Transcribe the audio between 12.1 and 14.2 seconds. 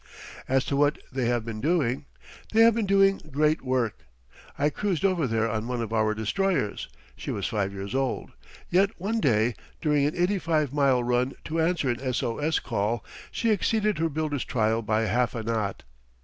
O S call she exceeded her